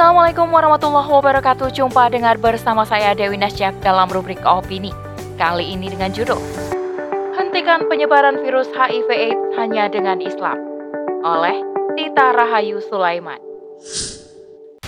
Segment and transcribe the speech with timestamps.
[0.00, 1.76] Assalamualaikum warahmatullahi wabarakatuh.
[1.76, 4.96] Jumpa dengar bersama saya Dewi Nasjak dalam rubrik opini.
[5.36, 6.40] Kali ini dengan judul
[7.36, 10.56] Hentikan penyebaran virus HIV AIDS hanya dengan Islam
[11.20, 11.52] oleh
[12.00, 13.36] Tita Rahayu Sulaiman.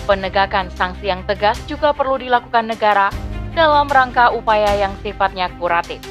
[0.09, 3.13] Penegakan sanksi yang tegas juga perlu dilakukan negara
[3.53, 6.01] dalam rangka upaya yang sifatnya kuratif.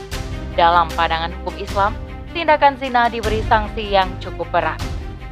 [0.54, 1.98] Dalam pandangan hukum Islam,
[2.30, 4.78] tindakan zina diberi sanksi yang cukup berat.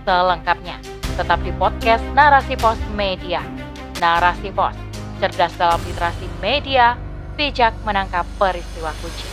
[0.02, 0.74] Selengkapnya,
[1.14, 3.59] tetap di podcast Narasi Pos Media.
[4.00, 4.72] Narasi Pos,
[5.20, 6.96] cerdas dalam literasi media,
[7.36, 9.28] bijak menangkap peristiwa kunci.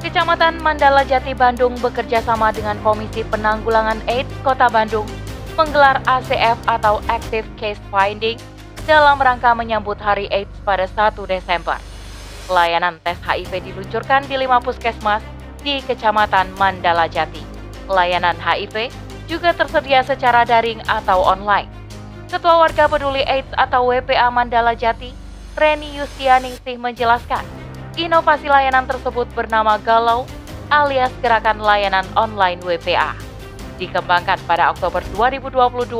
[0.00, 5.08] Kecamatan Mandala Jati Bandung bekerja sama dengan Komisi Penanggulangan AIDS Kota Bandung
[5.56, 8.36] menggelar ACF atau Active Case Finding
[8.84, 11.80] dalam rangka menyambut Hari AIDS pada 1 Desember.
[12.52, 15.24] Layanan tes HIV diluncurkan di lima puskesmas
[15.64, 17.40] di Kecamatan Mandala Jati.
[17.88, 18.92] Layanan HIV
[19.24, 21.83] juga tersedia secara daring atau online.
[22.24, 25.12] Ketua Warga Peduli AIDS atau WPA Mandala Jati,
[25.54, 27.44] Reni Yustianingsih menjelaskan,
[28.00, 30.24] inovasi layanan tersebut bernama Galau
[30.72, 33.12] alias Gerakan Layanan Online WPA.
[33.76, 35.92] Dikembangkan pada Oktober 2022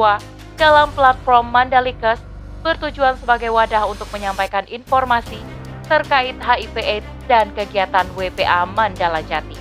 [0.56, 2.22] dalam platform Mandalikes
[2.64, 5.36] bertujuan sebagai wadah untuk menyampaikan informasi
[5.84, 9.61] terkait HIV AIDS dan kegiatan WPA Mandala Jati.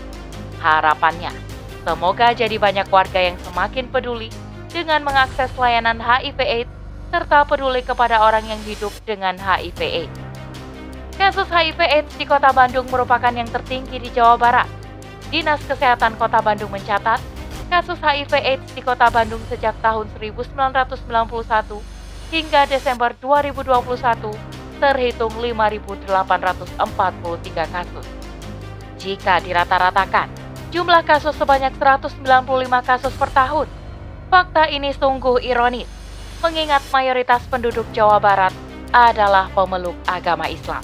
[0.64, 1.36] Harapannya,
[1.84, 4.32] Semoga jadi banyak warga yang semakin peduli
[4.74, 6.74] dengan mengakses layanan HIV AIDS
[7.14, 10.20] serta peduli kepada orang yang hidup dengan HIV AIDS.
[11.14, 14.66] Kasus HIV AIDS di Kota Bandung merupakan yang tertinggi di Jawa Barat.
[15.30, 17.22] Dinas Kesehatan Kota Bandung mencatat,
[17.70, 21.78] kasus HIV AIDS di Kota Bandung sejak tahun 1991
[22.34, 24.34] hingga Desember 2021
[24.82, 26.82] terhitung 5.843
[27.70, 28.08] kasus.
[28.98, 30.34] Jika dirata-ratakan,
[30.74, 32.26] jumlah kasus sebanyak 195
[32.82, 33.83] kasus per tahun.
[34.34, 35.86] Fakta ini sungguh ironis,
[36.42, 38.50] mengingat mayoritas penduduk Jawa Barat
[38.90, 40.82] adalah pemeluk agama Islam.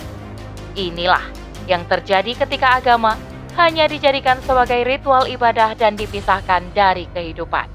[0.78, 1.26] Inilah
[1.66, 3.18] yang terjadi ketika agama
[3.58, 7.66] hanya dijadikan sebagai ritual ibadah dan dipisahkan dari kehidupan.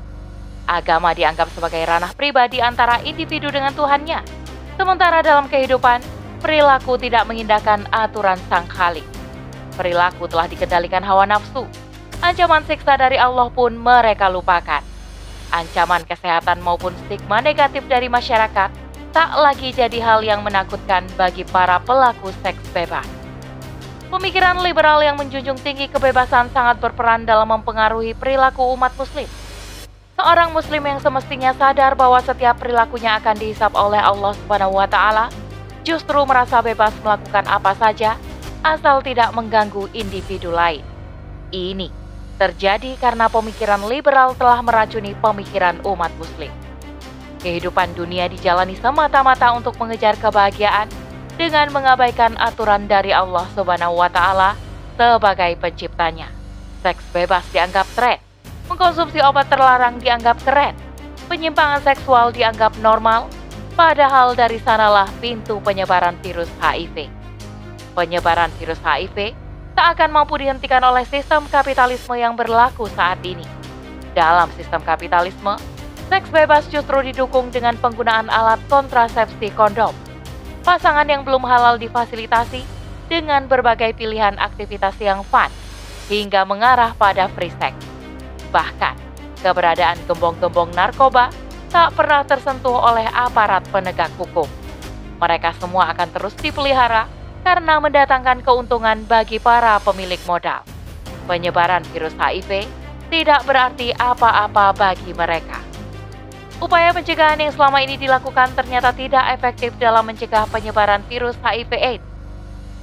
[0.70, 4.22] Agama dianggap sebagai ranah pribadi antara individu dengan Tuhannya,
[4.78, 5.98] sementara dalam kehidupan,
[6.38, 9.02] perilaku tidak mengindahkan aturan sang khalik.
[9.74, 11.66] Perilaku telah dikendalikan hawa nafsu,
[12.22, 14.83] ancaman siksa dari Allah pun mereka lupakan.
[15.54, 18.74] Ancaman kesehatan maupun stigma negatif dari masyarakat
[19.14, 23.06] tak lagi jadi hal yang menakutkan bagi para pelaku seks bebas.
[24.10, 29.30] Pemikiran liberal yang menjunjung tinggi kebebasan sangat berperan dalam mempengaruhi perilaku umat muslim.
[30.18, 35.30] Seorang muslim yang semestinya sadar bahwa setiap perilakunya akan dihisap oleh Allah Subhanahu wa taala,
[35.86, 38.18] justru merasa bebas melakukan apa saja
[38.66, 40.82] asal tidak mengganggu individu lain.
[41.54, 42.03] Ini
[42.36, 46.50] terjadi karena pemikiran liberal telah meracuni pemikiran umat Muslim.
[47.40, 50.88] Kehidupan dunia dijalani semata-mata untuk mengejar kebahagiaan
[51.36, 54.56] dengan mengabaikan aturan dari Allah Subhanahu wa Ta'ala
[54.96, 56.30] sebagai Penciptanya.
[56.80, 58.18] Seks bebas dianggap tren,
[58.68, 60.76] mengkonsumsi obat terlarang dianggap keren,
[61.28, 63.28] penyimpangan seksual dianggap normal,
[63.74, 67.08] padahal dari sanalah pintu penyebaran virus HIV.
[67.94, 69.43] Penyebaran virus HIV
[69.74, 73.44] tak akan mampu dihentikan oleh sistem kapitalisme yang berlaku saat ini.
[74.14, 75.58] Dalam sistem kapitalisme,
[76.06, 79.90] seks bebas justru didukung dengan penggunaan alat kontrasepsi kondom.
[80.62, 82.62] Pasangan yang belum halal difasilitasi
[83.10, 85.50] dengan berbagai pilihan aktivitas yang fun
[86.08, 87.74] hingga mengarah pada free sex.
[88.54, 88.96] Bahkan,
[89.42, 91.28] keberadaan gembong-gembong narkoba
[91.68, 94.46] tak pernah tersentuh oleh aparat penegak hukum.
[95.18, 97.10] Mereka semua akan terus dipelihara
[97.44, 100.64] karena mendatangkan keuntungan bagi para pemilik modal.
[101.28, 102.64] Penyebaran virus HIV
[103.12, 105.60] tidak berarti apa-apa bagi mereka.
[106.58, 112.02] Upaya pencegahan yang selama ini dilakukan ternyata tidak efektif dalam mencegah penyebaran virus HIV/AIDS.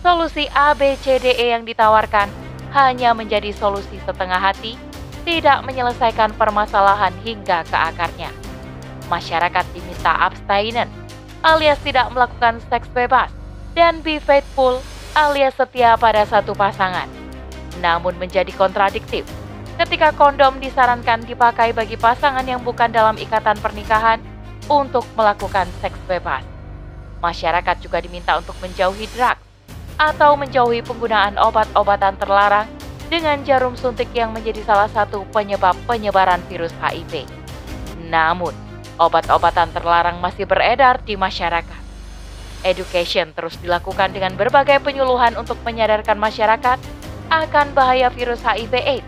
[0.05, 2.29] Solusi ABCDE yang ditawarkan
[2.73, 4.77] hanya menjadi solusi setengah hati,
[5.25, 8.29] tidak menyelesaikan permasalahan hingga ke akarnya.
[9.09, 10.89] Masyarakat diminta abstinent
[11.41, 13.29] alias tidak melakukan seks bebas
[13.77, 14.79] dan be faithful
[15.15, 17.07] alias setia pada satu pasangan.
[17.79, 19.27] Namun menjadi kontradiktif
[19.81, 24.21] ketika kondom disarankan dipakai bagi pasangan yang bukan dalam ikatan pernikahan
[24.69, 26.45] untuk melakukan seks bebas.
[27.17, 29.41] Masyarakat juga diminta untuk menjauhi drugs
[29.97, 32.69] atau menjauhi penggunaan obat-obatan terlarang
[33.09, 37.25] dengan jarum suntik yang menjadi salah satu penyebab penyebaran virus HIV.
[38.09, 38.53] Namun,
[39.01, 41.80] obat-obatan terlarang masih beredar di masyarakat.
[42.61, 46.77] Education terus dilakukan dengan berbagai penyuluhan untuk menyadarkan masyarakat
[47.33, 49.07] akan bahaya virus HIV/AIDS.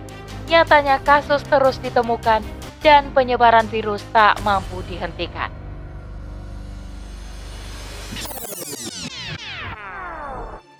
[0.50, 2.42] Nyatanya kasus terus ditemukan
[2.82, 5.54] dan penyebaran virus tak mampu dihentikan.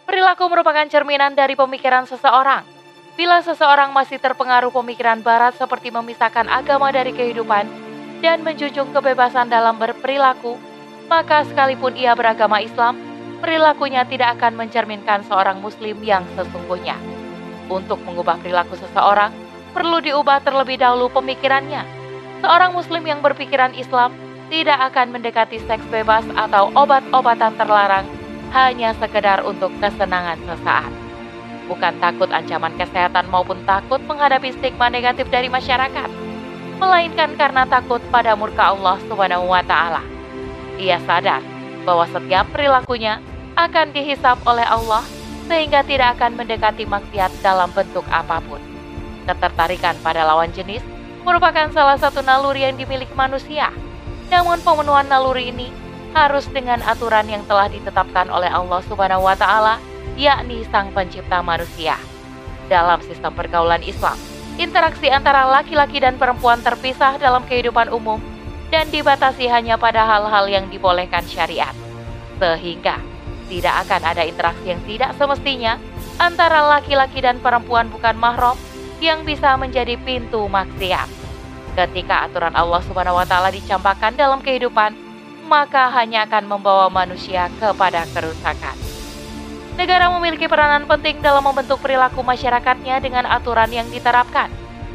[0.04, 2.66] Perilaku merupakan cerminan dari pemikiran seseorang.
[3.14, 7.70] Bila seseorang masih terpengaruh pemikiran Barat seperti memisahkan agama dari kehidupan
[8.26, 10.58] dan menjunjung kebebasan dalam berperilaku,
[11.14, 12.98] maka sekalipun ia beragama Islam,
[13.38, 16.98] perilakunya tidak akan mencerminkan seorang muslim yang sesungguhnya.
[17.70, 19.30] Untuk mengubah perilaku seseorang,
[19.78, 21.86] perlu diubah terlebih dahulu pemikirannya.
[22.42, 24.10] Seorang muslim yang berpikiran Islam
[24.50, 28.10] tidak akan mendekati seks bebas atau obat-obatan terlarang
[28.50, 30.90] hanya sekedar untuk kesenangan sesaat.
[31.70, 36.10] Bukan takut ancaman kesehatan maupun takut menghadapi stigma negatif dari masyarakat,
[36.82, 40.13] melainkan karena takut pada murka Allah Subhanahu wa.
[40.82, 41.42] Ia sadar
[41.86, 43.22] bahwa setiap perilakunya
[43.54, 45.06] akan dihisap oleh Allah
[45.46, 48.58] sehingga tidak akan mendekati maksiat dalam bentuk apa pun.
[49.30, 50.82] Ketertarikan pada lawan jenis
[51.24, 53.70] merupakan salah satu naluri yang dimiliki manusia.
[54.32, 55.70] Namun pemenuhan naluri ini
[56.14, 59.78] harus dengan aturan yang telah ditetapkan oleh Allah Subhanahu wa taala,
[60.18, 62.00] yakni Sang Pencipta manusia.
[62.72, 64.16] Dalam sistem pergaulan Islam,
[64.58, 68.18] interaksi antara laki-laki dan perempuan terpisah dalam kehidupan umum
[68.74, 71.78] dan dibatasi hanya pada hal-hal yang dibolehkan syariat.
[72.42, 72.98] Sehingga
[73.46, 75.78] tidak akan ada interaksi yang tidak semestinya
[76.18, 78.58] antara laki-laki dan perempuan bukan mahram
[78.98, 81.06] yang bisa menjadi pintu maksiat.
[81.78, 84.98] Ketika aturan Allah Subhanahu wa taala dicampakkan dalam kehidupan,
[85.46, 88.74] maka hanya akan membawa manusia kepada kerusakan.
[89.78, 94.50] Negara memiliki peranan penting dalam membentuk perilaku masyarakatnya dengan aturan yang diterapkan.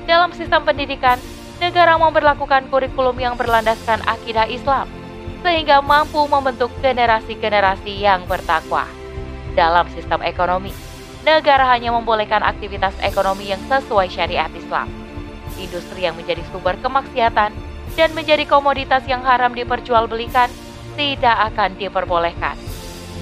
[0.07, 1.19] Dalam sistem pendidikan,
[1.59, 4.87] negara memperlakukan kurikulum yang berlandaskan akidah Islam,
[5.43, 8.87] sehingga mampu membentuk generasi-generasi yang bertakwa.
[9.59, 10.71] Dalam sistem ekonomi,
[11.27, 14.87] negara hanya membolehkan aktivitas ekonomi yang sesuai syariat Islam.
[15.59, 17.51] Industri yang menjadi sumber kemaksiatan
[17.99, 20.47] dan menjadi komoditas yang haram diperjualbelikan
[20.95, 22.55] tidak akan diperbolehkan.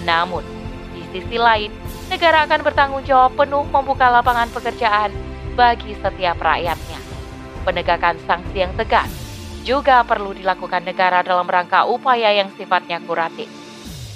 [0.05, 0.45] Namun,
[0.93, 1.73] di sisi lain,
[2.13, 5.09] negara akan bertanggung jawab penuh membuka lapangan pekerjaan
[5.57, 7.06] bagi setiap rakyatnya
[7.67, 9.11] penegakan sanksi yang tegas
[9.67, 13.51] juga perlu dilakukan negara dalam rangka upaya yang sifatnya kuratif.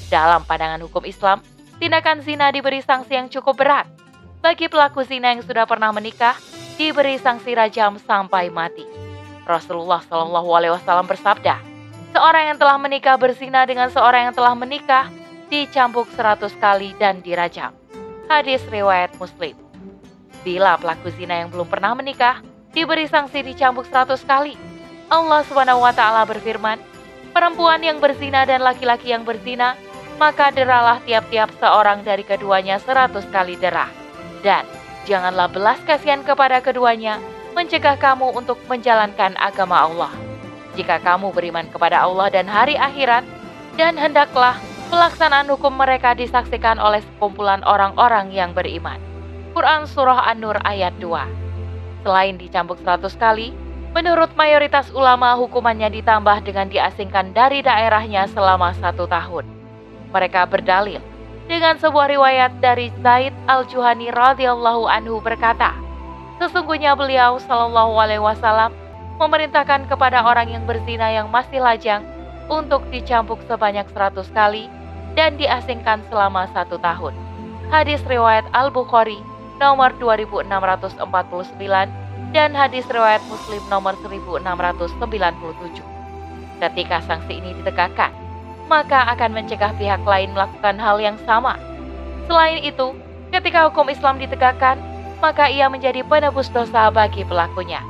[0.07, 1.43] Dalam pandangan hukum Islam,
[1.83, 3.91] tindakan zina diberi sanksi yang cukup berat.
[4.39, 6.39] Bagi pelaku zina yang sudah pernah menikah,
[6.79, 8.87] diberi sanksi rajam sampai mati.
[9.43, 11.59] Rasulullah Shallallahu Alaihi Wasallam bersabda,
[12.15, 15.11] seorang yang telah menikah berzina dengan seorang yang telah menikah
[15.51, 17.75] dicambuk seratus kali dan dirajam.
[18.31, 19.59] Hadis riwayat Muslim.
[20.47, 22.39] Bila pelaku zina yang belum pernah menikah
[22.71, 24.55] diberi sanksi dicambuk seratus kali.
[25.11, 25.43] Allah
[25.91, 26.79] taala berfirman,
[27.35, 29.75] perempuan yang berzina dan laki-laki yang berzina,
[30.23, 33.91] maka deralah tiap-tiap seorang dari keduanya seratus kali derah.
[34.47, 34.63] Dan
[35.11, 37.19] janganlah belas kasihan kepada keduanya,
[37.59, 40.13] mencegah kamu untuk menjalankan agama Allah.
[40.79, 43.27] Jika kamu beriman kepada Allah dan hari akhirat,
[43.75, 44.55] dan hendaklah
[44.95, 49.03] pelaksanaan hukum mereka disaksikan oleh sekumpulan orang-orang yang beriman.
[49.51, 51.50] Quran Surah An-Nur ayat 2
[52.01, 53.53] Selain dicambuk 100 kali,
[53.93, 59.45] menurut mayoritas ulama hukumannya ditambah dengan diasingkan dari daerahnya selama satu tahun.
[60.11, 61.03] Mereka berdalil
[61.51, 65.75] dengan sebuah riwayat dari Zaid al-Juhani radhiyallahu anhu berkata,
[66.39, 68.71] Sesungguhnya beliau Shallallahu alaihi wasallam
[69.19, 72.07] memerintahkan kepada orang yang berzina yang masih lajang
[72.47, 74.71] untuk dicambuk sebanyak 100 kali
[75.19, 77.13] dan diasingkan selama satu tahun.
[77.75, 79.19] Hadis riwayat Al-Bukhari
[79.59, 81.03] nomor 2649
[82.31, 85.01] dan hadis riwayat Muslim nomor 1697.
[86.61, 88.13] Ketika sanksi ini ditegakkan,
[88.71, 91.59] maka akan mencegah pihak lain melakukan hal yang sama.
[92.31, 92.95] Selain itu,
[93.35, 94.79] ketika hukum Islam ditegakkan,
[95.19, 97.83] maka ia menjadi penebus dosa bagi pelakunya.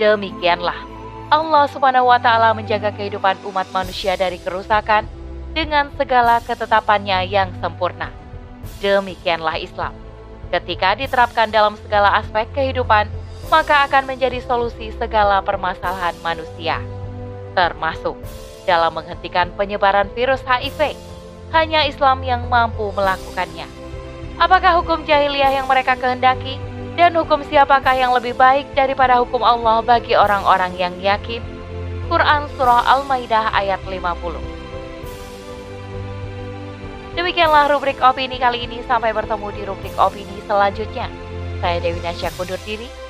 [0.00, 0.90] Demikianlah
[1.30, 5.06] Allah Subhanahu wa taala menjaga kehidupan umat manusia dari kerusakan
[5.54, 8.10] dengan segala ketetapannya yang sempurna.
[8.82, 9.94] Demikianlah Islam.
[10.50, 13.06] Ketika diterapkan dalam segala aspek kehidupan,
[13.50, 16.78] maka akan menjadi solusi segala permasalahan manusia,
[17.58, 18.14] termasuk
[18.64, 20.94] dalam menghentikan penyebaran virus HIV.
[21.50, 23.66] Hanya Islam yang mampu melakukannya.
[24.38, 26.62] Apakah hukum jahiliyah yang mereka kehendaki?
[26.94, 31.42] Dan hukum siapakah yang lebih baik daripada hukum Allah bagi orang-orang yang yakin?
[32.06, 33.98] Quran Surah Al-Maidah ayat 50
[37.18, 38.78] Demikianlah rubrik opini kali ini.
[38.86, 41.10] Sampai bertemu di rubrik opini selanjutnya.
[41.58, 43.09] Saya Dewi Nasya kundur diri.